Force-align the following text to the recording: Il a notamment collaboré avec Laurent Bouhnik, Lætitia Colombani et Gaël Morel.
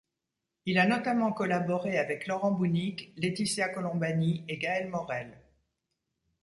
Il 0.65 0.79
a 0.79 0.87
notamment 0.87 1.31
collaboré 1.31 1.99
avec 1.99 2.25
Laurent 2.25 2.49
Bouhnik, 2.51 3.13
Lætitia 3.17 3.69
Colombani 3.69 4.43
et 4.47 4.57
Gaël 4.57 4.87
Morel. 4.89 5.39